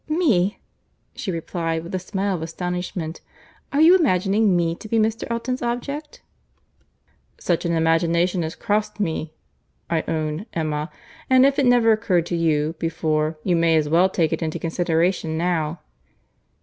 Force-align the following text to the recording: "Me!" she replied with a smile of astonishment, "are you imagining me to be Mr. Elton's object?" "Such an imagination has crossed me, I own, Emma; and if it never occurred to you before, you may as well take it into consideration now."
"Me!" 0.09 0.57
she 1.15 1.31
replied 1.31 1.83
with 1.83 1.93
a 1.93 1.99
smile 1.99 2.33
of 2.33 2.41
astonishment, 2.41 3.21
"are 3.71 3.81
you 3.81 3.95
imagining 3.95 4.55
me 4.57 4.73
to 4.73 4.89
be 4.89 4.97
Mr. 4.97 5.29
Elton's 5.29 5.61
object?" 5.61 6.23
"Such 7.39 7.65
an 7.65 7.73
imagination 7.73 8.41
has 8.41 8.55
crossed 8.55 8.99
me, 8.99 9.31
I 9.91 10.03
own, 10.07 10.47
Emma; 10.53 10.89
and 11.29 11.45
if 11.45 11.59
it 11.59 11.67
never 11.67 11.91
occurred 11.91 12.25
to 12.25 12.35
you 12.35 12.73
before, 12.79 13.37
you 13.43 13.55
may 13.55 13.75
as 13.75 13.87
well 13.87 14.09
take 14.09 14.33
it 14.33 14.41
into 14.41 14.57
consideration 14.57 15.37
now." 15.37 15.81